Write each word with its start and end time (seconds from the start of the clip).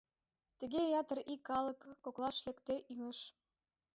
Тыге 0.59 0.81
ятыр 1.01 1.17
ий 1.33 1.39
калык 1.47 1.79
коклаш 2.03 2.37
лекде 2.45 2.75
илыш. 2.95 3.19